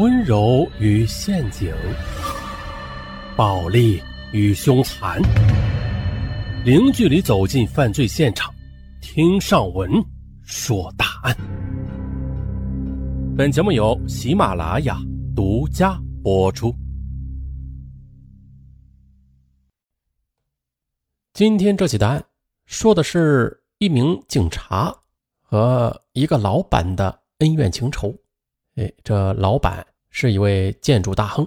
[0.00, 1.70] 温柔与陷阱，
[3.36, 4.02] 暴力
[4.32, 5.20] 与凶残，
[6.64, 8.50] 零距离走进犯罪现场，
[9.02, 9.90] 听上文
[10.42, 11.36] 说大案。
[13.36, 14.96] 本节目由喜马拉雅
[15.36, 16.74] 独家播出。
[21.34, 22.24] 今天这起的案
[22.64, 24.96] 说的是一名警察
[25.42, 28.14] 和一个老板的恩怨情仇。
[28.76, 31.46] 哎，这老板是一位建筑大亨。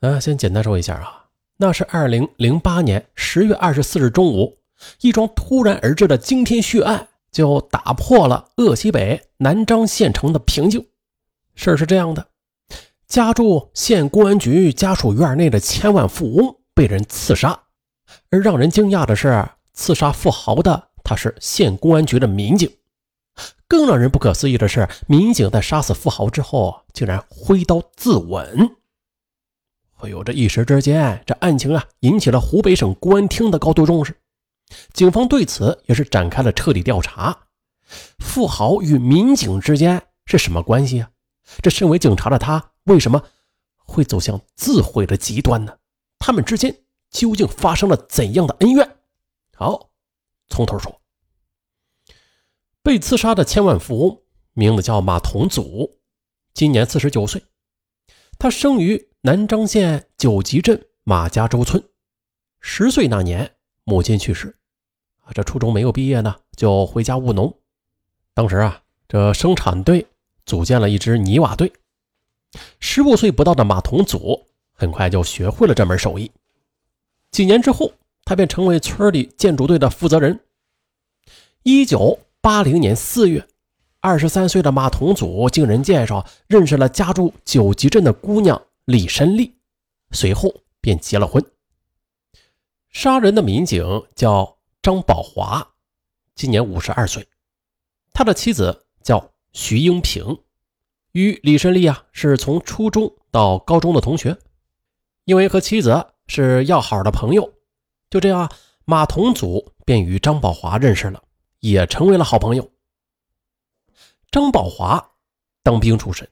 [0.00, 1.26] 啊，先简单说一下啊，
[1.56, 4.56] 那是二零零八年十月二十四日中午，
[5.00, 10.86] 一桩突然而至的惊天血案就打破了鄂西北南漳县城的平静。
[11.54, 12.28] 事儿是这样的，
[13.08, 17.60] 家住县公安局家属院内的千万富翁被人刺杀，
[18.30, 22.70] 而让人惊讶的是，刺杀富豪的他是县公安局的民警。
[23.66, 28.72] 更让人不可思议的是，民警在杀死富豪之后，竟然挥刀自刎。
[29.96, 34.16] 哎呦，这一时之间，这案情啊，引起了湖北省公安厅的高度重视。
[34.92, 37.36] 警方对此也是展开了彻底调查。
[38.18, 41.10] 富豪与民警之间是什么关系啊？
[41.62, 43.22] 这身为警察的他，为什么
[43.78, 45.76] 会走向自毁的极端呢？
[46.18, 46.76] 他们之间
[47.10, 48.96] 究竟发生了怎样的恩怨？
[49.56, 49.90] 好，
[50.48, 50.97] 从头说。
[52.88, 54.18] 被刺杀的千万富翁
[54.54, 55.98] 名字叫马同祖，
[56.54, 57.44] 今年四十九岁。
[58.38, 61.84] 他生于南漳县九集镇马家洲村。
[62.60, 64.56] 十岁那年，母亲去世，
[65.20, 67.54] 啊，这初中没有毕业呢，就回家务农。
[68.32, 70.06] 当时啊，这生产队
[70.46, 71.70] 组建了一支泥瓦队。
[72.80, 76.32] 十五岁不到的马同祖很快就学会了这门手艺。
[77.32, 77.92] 几年之后，
[78.24, 80.40] 他便成为村里建筑队的负责人。
[81.64, 82.18] 一九。
[82.40, 83.48] 八零年四月，
[84.00, 89.56] 二十三岁的马同祖经人介绍认识了家住九集镇的姑娘李申丽，
[90.12, 91.44] 随后便结了婚。
[92.90, 95.74] 杀人的民警叫张宝华，
[96.36, 97.26] 今年五十二岁，
[98.12, 100.38] 他的妻子叫徐英平，
[101.12, 104.38] 与李申丽啊是从初中到高中的同学，
[105.24, 107.52] 因为和妻子是要好的朋友，
[108.08, 108.48] 就这样
[108.84, 111.24] 马同祖便与张宝华认识了。
[111.60, 112.70] 也成为了好朋友。
[114.30, 115.12] 张宝华
[115.62, 116.28] 当兵出身，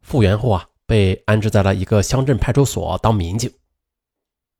[0.00, 3.52] 复员后啊，被安置在了一个乡镇派出所当民警。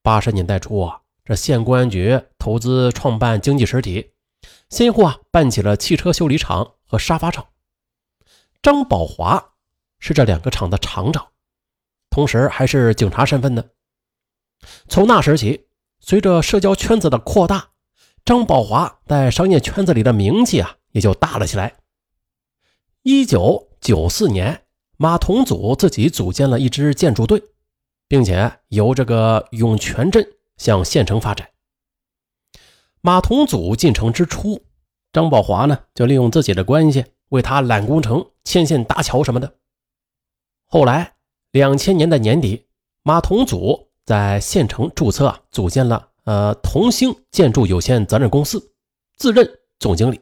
[0.03, 4.13] 八十年代初啊，这县公安局投资创办经济实体，
[4.69, 7.49] 先后啊办起了汽车修理厂和沙发厂。
[8.63, 9.55] 张宝华
[9.99, 11.33] 是这两个厂的厂长，
[12.11, 13.65] 同时还是警察身份呢。
[14.89, 15.69] 从那时起，
[16.01, 17.71] 随着社交圈子的扩大。
[18.29, 21.77] 张宝华在商业圈子里的名气啊，也就大了起来。
[23.03, 24.65] 一九九四年，
[24.99, 27.43] 马同祖自己组建了一支建筑队，
[28.07, 30.29] 并且由这个涌泉镇
[30.59, 31.49] 向县城发展。
[33.01, 34.63] 马同祖进城之初，
[35.11, 39.55] 张宝华呢就利用自己的关系为他揽工程、牵线搭桥什么的。
[40.67, 41.15] 后来，
[41.51, 42.67] 两千年的年底，
[43.03, 46.08] 马同祖在县城注册组建了。
[46.29, 48.75] 呃，同兴建筑有限责任公司
[49.17, 50.21] 自任总经理。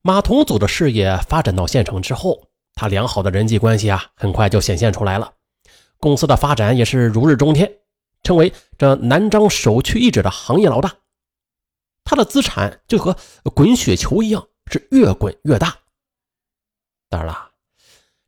[0.00, 5.34] 马同祖的事业发展到县城之后，他良好的人际关系啊，很快就显现出来了。
[5.98, 7.70] 公司的发展也是如日中天，
[8.22, 10.90] 成为这南漳首屈一指的行业老大。
[12.02, 13.14] 他的资产就和
[13.54, 15.76] 滚雪球一样，是越滚越大。
[17.10, 17.50] 当然了，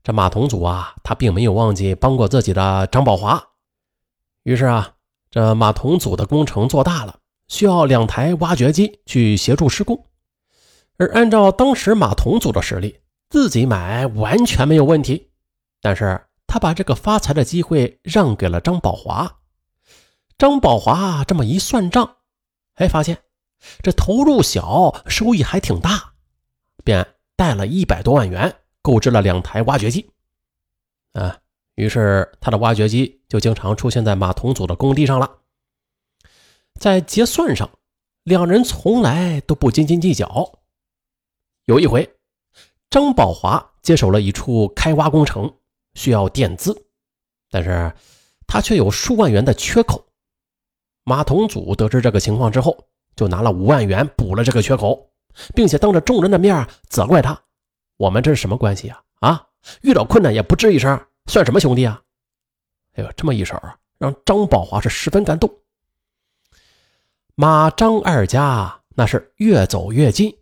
[0.03, 3.43] 这马同祖啊，他并没有忘记帮过自己的张宝华，
[4.43, 4.97] 于是啊。
[5.33, 10.07] 这马同祖的工程做大了，需要两台挖掘机去协助施工，
[10.99, 13.01] 而按照当时马同祖的实力，
[13.31, 15.31] 自己买完全没有问题。
[15.81, 19.39] 但是他把这个发财的机会让给了张宝华。
[20.37, 22.17] 张宝华这么一算账，
[22.75, 23.17] 哎，发现
[23.83, 26.13] 这投入小，收益还挺大，
[26.85, 30.11] 便贷了一百多万元购置了两台挖掘机。
[31.15, 31.39] 啊。
[31.75, 35.39] 于是，他的挖掘机就经常出现在马同祖的工地上了。
[36.79, 37.71] 在结算上，
[38.25, 40.59] 两人从来都不斤斤计较。
[41.65, 42.17] 有一回，
[42.91, 45.55] 张宝华接手了一处开挖工程，
[45.95, 46.87] 需要垫资，
[47.51, 47.95] 但是
[48.47, 50.05] 他却有数万元的缺口。
[51.05, 52.87] 马同祖得知这个情况之后，
[53.17, 55.11] 就拿了五万元补了这个缺口，
[55.55, 57.43] 并且当着众人的面责怪他
[57.97, 59.03] ：“我们这是什么关系呀？
[59.21, 59.49] 啊，
[59.81, 62.03] 遇到困难也不吱一声。”算什么兄弟啊！
[62.95, 65.51] 哎呦，这么一手啊，让张宝华是十分感动。
[67.35, 70.37] 马张二家那是越走越近，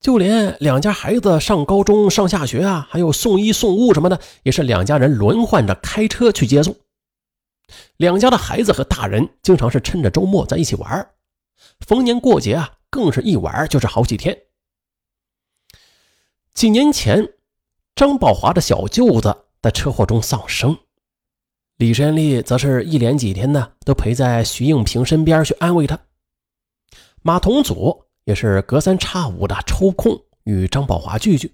[0.00, 6.76] 就连两家孩子上高中、上下学啊，还有送衣送物什么的，也是两家人轮换着开车去接送。
[7.96, 11.10] 两家的孩子和大人经常是趁着周末在一起玩，
[11.86, 14.36] 逢年过节啊，更是一玩就是好几天。
[16.52, 17.32] 几年前，
[17.94, 20.78] 张宝华的小舅子在车祸中丧生，
[21.78, 25.98] 李山利则是一连几天呢，都陪在徐应平身边去安慰他。
[27.20, 31.52] 马同祖也是隔三差五的抽空与张宝华聚聚，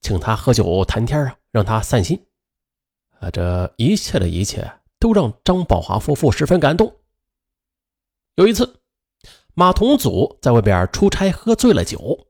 [0.00, 2.20] 请他喝酒谈天啊，让他散心。
[3.20, 4.68] 啊，这一切的一切。
[4.98, 6.92] 都让张宝华夫妇十分感动。
[8.34, 8.80] 有一次，
[9.54, 12.26] 马同祖在外边出差，喝醉了酒，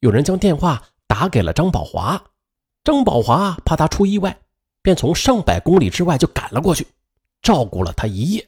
[0.00, 2.22] 有人将电话打给了张宝华。
[2.82, 4.38] 张宝华怕他出意外，
[4.84, 6.86] 便从上百公里之外就赶了过去，
[7.40, 8.46] 照顾了他一夜。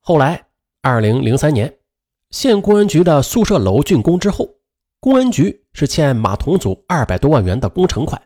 [0.00, 0.46] 后来，
[0.80, 1.76] 二零零三年，
[2.30, 4.48] 县公安局的宿舍楼竣工之后，
[5.00, 8.22] 公安局是欠马同祖二百多万元的工程款，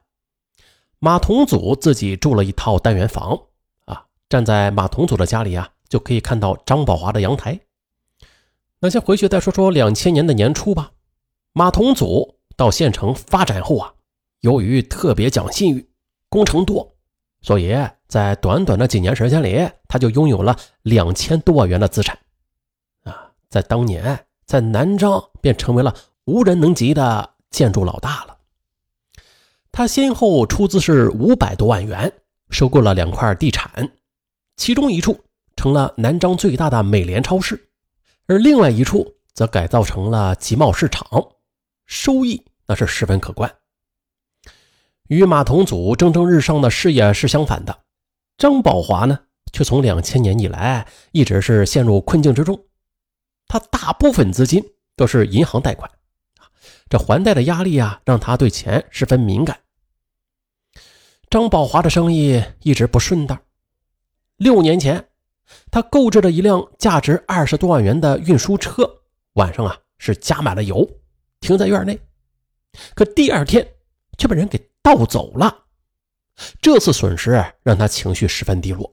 [1.01, 3.37] 马同祖自己住了一套单元房。
[3.85, 7.59] 啊站在马同祖的家里啊，就可以看到张宝华的阳台。
[8.79, 10.93] 那先回去再说说两千年的年初吧。
[11.53, 13.95] 马同祖到县城发展后啊，
[14.43, 15.88] 由于特别讲信誉，
[16.29, 16.97] 工程多，
[17.41, 17.75] 所以
[18.07, 22.19] 在短短的几年时间里，他就拥有了两千多万元的资产。
[23.05, 25.95] 啊，在当年，在南昌便成为了
[26.25, 28.37] 无人能及的建筑老大了。
[29.71, 32.13] 他先后出资是五百多万元，
[32.51, 33.93] 收购了两块地产。
[34.57, 35.25] 其中一处
[35.55, 37.71] 成了南昌最大的美联超市，
[38.27, 41.07] 而另外一处则改造成了集贸市场，
[41.87, 43.55] 收益那是十分可观。
[45.09, 47.77] 与马同祖蒸蒸日上的事业是相反的，
[48.37, 49.19] 张宝华呢，
[49.53, 52.59] 却从两千年以来一直是陷入困境之中。
[53.47, 54.63] 他大部分资金
[54.97, 55.91] 都是银行贷款，
[56.91, 59.59] 这还贷的压力啊，让他对钱十分敏感。
[61.31, 63.41] 张宝华的生意一直不顺当。
[64.37, 65.09] 六年前，
[65.71, 68.89] 他购置了一辆价值二十多万元的运输车，
[69.33, 70.87] 晚上啊是加满了油，
[71.41, 71.99] 停在院内。
[72.95, 73.67] 可第二天
[74.19, 74.59] 却被人给
[74.97, 75.65] 盗走了。
[76.61, 78.93] 这次损失让他情绪十分低落。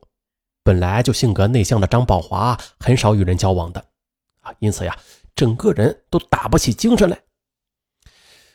[0.63, 3.79] 本来就性格内向的张宝华很少与人交往的
[4.41, 4.97] 啊，因此呀，
[5.35, 7.19] 整个人都打不起精神来。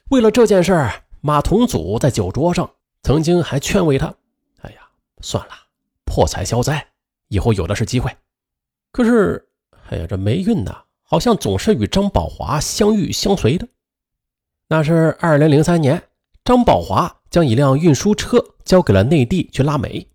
[0.08, 0.90] 为了这件事
[1.20, 2.68] 马同祖在酒桌上
[3.02, 4.12] 曾经还劝慰他
[4.62, 4.80] ：“哎呀，
[5.20, 5.52] 算了。”
[6.04, 6.84] 破财消灾，
[7.28, 8.14] 以后有的是机会。
[8.90, 9.48] 可是，
[9.88, 13.68] 哎呀，这霉运呐，好像总是与张宝华相遇相随的。
[14.66, 16.02] 那是二零零三年，
[16.44, 20.06] 张宝华将一辆运输车交给了内地去拉煤，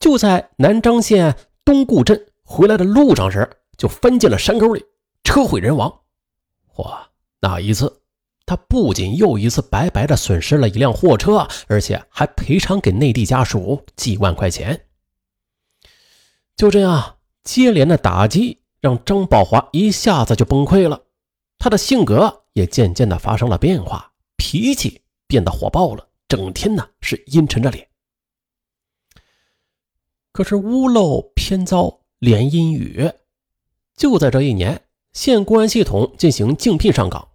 [0.00, 4.84] 就在南漳县东固镇回来的路上时，就翻进了山沟里，
[5.22, 6.00] 车毁人亡。
[6.76, 7.08] 哇，
[7.40, 8.00] 那一次，
[8.46, 14.86] 他不仅又一次白白的损失了一辆货车，而且还赔偿给内地家属几万块钱。
[16.56, 21.02] 就这样，接连的打击让张宝华一下子就崩溃了，
[21.58, 27.86] 他的性格也渐渐的发生了变化，脾气变得火爆了，整天呢是阴沉着脸。
[30.32, 33.12] 可是屋漏偏遭连阴雨，
[33.94, 37.28] 就在这一年，县公安系统进行竞聘上岗，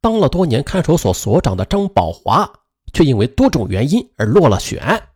[0.00, 2.48] 当了多年看守所所长的张宝华，
[2.92, 5.08] 却因为多种原因而落了选，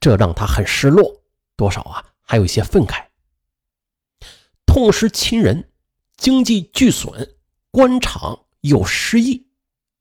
[0.00, 1.22] 这让他很失落，
[1.54, 2.04] 多少啊。
[2.20, 3.06] 还有一些愤慨，
[4.66, 5.70] 痛失亲人，
[6.16, 7.36] 经济巨损，
[7.70, 9.46] 官场又失意，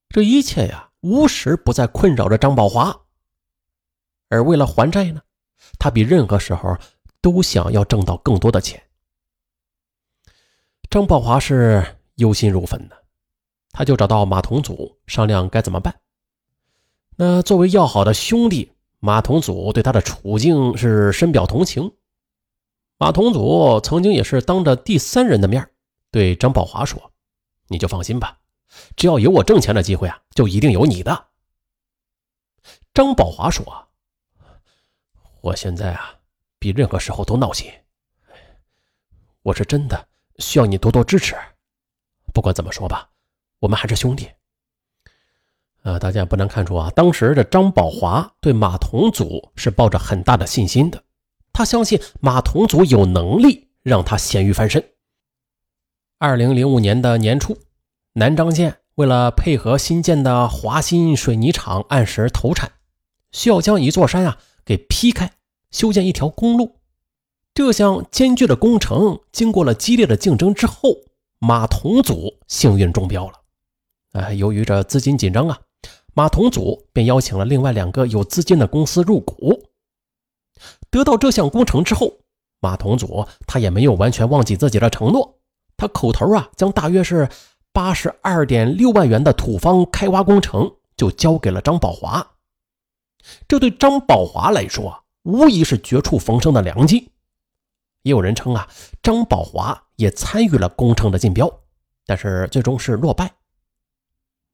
[0.10, 2.96] 这一切呀，无时不在困扰着张宝华。
[4.30, 5.22] 而为了还债呢，
[5.78, 6.78] 他比任何时候
[7.22, 8.82] 都想要挣到更多的钱。
[10.90, 11.84] 张宝华是
[12.16, 13.04] 忧心如焚的，
[13.72, 16.00] 他就找到马同祖商量该怎么办。
[17.16, 21.92] 那作为要好的兄弟，马同祖对他的处境是深表同情。
[22.98, 25.70] 马同祖曾经也是当着第三人的面
[26.12, 27.12] 对张宝华说
[27.68, 28.40] ：“你就放心吧，
[28.96, 31.28] 只要有我挣钱的机会啊，就一定有你的。”
[32.94, 33.88] 张宝华说
[35.42, 36.16] ：“我现在啊，
[36.58, 37.72] 比任何时候都闹心，
[39.42, 40.08] 我是真的
[40.38, 41.36] 需要你多多支持。
[42.34, 43.10] 不管怎么说吧，
[43.60, 44.30] 我们还是兄弟。”
[45.84, 51.02] 啊，大家不难看出啊，当时的张宝华对马同祖是抱着很大的信心的。
[51.54, 54.94] 他相信马同祖有能力让他咸鱼翻身。
[56.18, 57.58] 二零零五年的年初，
[58.20, 62.70] 南漳县为了配合新建的华新水泥厂按时投产，
[63.32, 65.32] 需要将一座山啊给劈开，
[65.72, 66.82] 修建一条公路。
[67.54, 70.98] 这项艰巨的工程经过了激烈的竞争之后，
[71.40, 73.36] 马同祖幸运中标了。
[74.12, 75.58] 呃，由于这资金紧张啊，
[76.14, 79.64] 马同祖便邀请了另外两个有资金的公司入股。
[80.92, 82.18] 得到这项工程之后，
[82.60, 85.40] 马同祖他也没有完全忘记自己的承诺，
[85.78, 87.30] 他口头啊将大约是
[87.80, 92.36] 八十二点六万元的土方开挖工程就交给了张宝华。
[93.48, 97.10] 这对张宝华来说，无疑是绝处逢生的良机。
[98.02, 98.68] 也有人称啊，
[99.02, 101.50] 张宝华也参与了工程的竞标，
[102.06, 103.32] 但是最终是落败。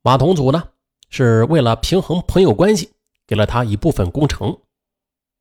[0.04, 0.70] 马同祖呢，
[1.10, 2.92] 是为了平衡朋友关系，
[3.26, 4.56] 给了他一部分工程，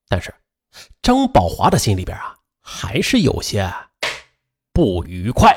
[0.07, 0.33] 但是
[1.03, 3.71] 张宝华的心里边啊，还是有些
[4.73, 5.55] 不愉快。